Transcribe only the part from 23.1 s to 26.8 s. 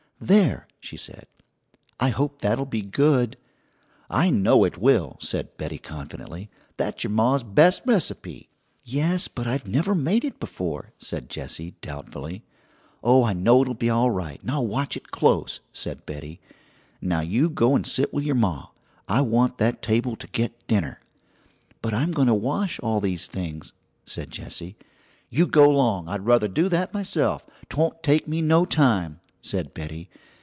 things," said Jessie. "You go long! I'd ruther do